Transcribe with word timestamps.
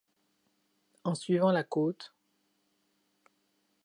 En 1.03 1.13
suivant 1.13 1.51
la 1.51 1.63
côte— 1.63 2.15